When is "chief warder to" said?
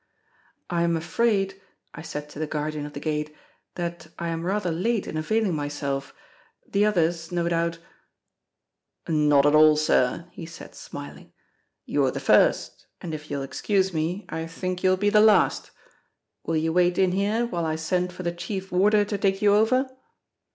18.31-19.19